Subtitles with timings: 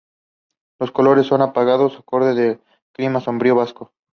[0.79, 2.59] Los colores son apagados, acorde al
[2.91, 3.93] clima sombrío vasco.